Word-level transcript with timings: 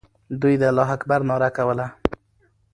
دوی 0.41 0.55
د 0.61 0.63
الله 0.69 0.89
اکبر 0.95 1.19
ناره 1.29 1.49
کوله. 1.57 1.87